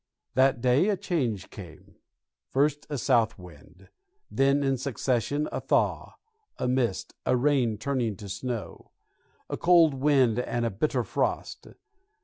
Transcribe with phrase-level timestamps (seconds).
[0.33, 1.97] That day a change came;
[2.49, 3.89] first a south wind,
[4.31, 6.15] then in succession a thaw,
[6.57, 8.89] a mist, a rain turning to snow,
[9.47, 11.67] a cold wind and a bitter frost.